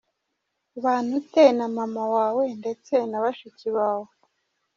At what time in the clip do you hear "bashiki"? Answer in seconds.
3.23-3.67